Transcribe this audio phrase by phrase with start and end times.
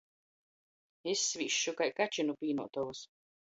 [1.11, 3.09] Izsvīsšu kai kači nu pīnoutovys.